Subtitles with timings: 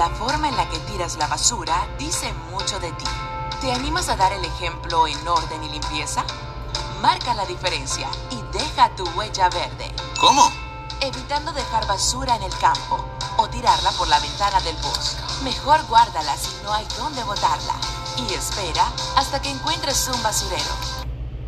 [0.00, 3.04] La forma en la que tiras la basura dice mucho de ti.
[3.60, 6.24] ¿Te animas a dar el ejemplo en orden y limpieza?
[7.02, 9.94] Marca la diferencia y deja tu huella verde.
[10.18, 10.50] ¿Cómo?
[11.02, 13.04] Evitando dejar basura en el campo
[13.36, 15.16] o tirarla por la ventana del bus.
[15.42, 17.74] Mejor guárdala si no hay dónde botarla.
[18.16, 20.99] Y espera hasta que encuentres un basurero.